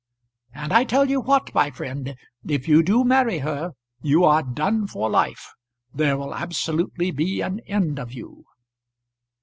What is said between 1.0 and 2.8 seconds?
you what, my friend, if